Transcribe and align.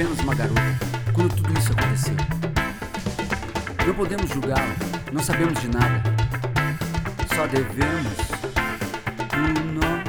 apenas 0.00 0.18
uma 0.20 0.34
garota 0.34 0.62
quando 1.12 1.36
tudo 1.36 1.58
isso 1.58 1.72
aconteceu. 1.72 2.16
Não 3.86 3.94
podemos 3.94 4.30
julgá-lo, 4.30 4.74
não 5.12 5.22
sabemos 5.22 5.60
de 5.60 5.68
nada. 5.68 6.02
Só 7.34 7.46
devemos 7.46 8.16
o 9.34 9.72
nome. 9.74 9.99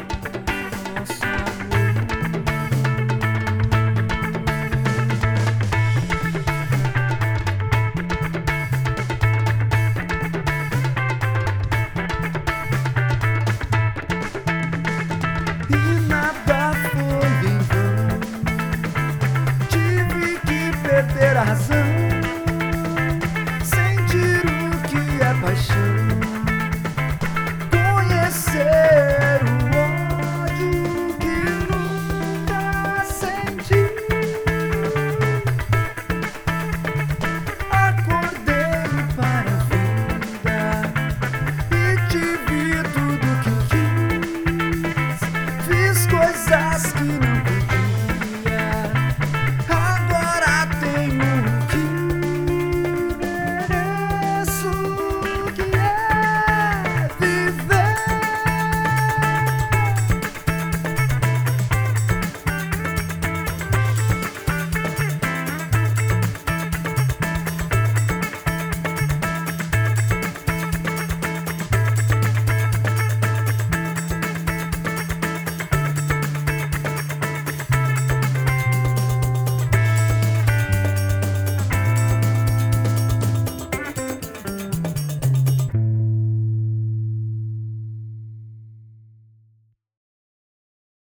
ter 21.04 21.38
a 21.38 21.44
razão. 21.44 21.81